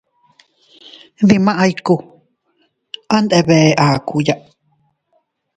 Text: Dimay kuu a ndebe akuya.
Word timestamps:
Dimay 1.27 1.71
kuu 1.85 2.01
a 3.13 3.15
ndebe 3.23 3.57
akuya. 3.85 4.35